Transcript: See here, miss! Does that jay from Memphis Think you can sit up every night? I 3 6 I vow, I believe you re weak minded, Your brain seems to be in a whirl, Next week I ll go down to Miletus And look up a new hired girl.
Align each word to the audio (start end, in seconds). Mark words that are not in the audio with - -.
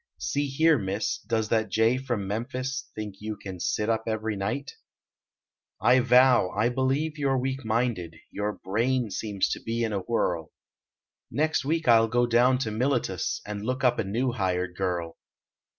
See 0.17 0.47
here, 0.47 0.79
miss! 0.79 1.19
Does 1.19 1.49
that 1.49 1.69
jay 1.69 1.97
from 1.97 2.27
Memphis 2.27 2.89
Think 2.95 3.17
you 3.19 3.37
can 3.37 3.59
sit 3.59 3.87
up 3.87 4.05
every 4.07 4.35
night? 4.35 4.71
I 5.79 5.97
3 5.99 6.05
6 6.05 6.07
I 6.09 6.09
vow, 6.09 6.49
I 6.57 6.69
believe 6.69 7.19
you 7.19 7.29
re 7.29 7.39
weak 7.39 7.63
minded, 7.63 8.15
Your 8.31 8.51
brain 8.53 9.11
seems 9.11 9.47
to 9.49 9.61
be 9.61 9.83
in 9.83 9.93
a 9.93 9.99
whirl, 9.99 10.53
Next 11.29 11.63
week 11.65 11.87
I 11.87 11.99
ll 11.99 12.07
go 12.07 12.25
down 12.25 12.57
to 12.61 12.71
Miletus 12.71 13.41
And 13.45 13.63
look 13.63 13.83
up 13.83 13.99
a 13.99 14.03
new 14.03 14.31
hired 14.31 14.73
girl. 14.75 15.19